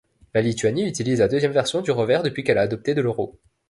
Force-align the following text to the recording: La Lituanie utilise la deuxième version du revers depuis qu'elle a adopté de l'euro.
La 0.33 0.41
Lituanie 0.41 0.87
utilise 0.87 1.19
la 1.19 1.27
deuxième 1.27 1.51
version 1.51 1.81
du 1.83 1.91
revers 1.91 2.23
depuis 2.23 2.43
qu'elle 2.43 2.57
a 2.57 2.61
adopté 2.61 2.95
de 2.95 3.01
l'euro. 3.01 3.39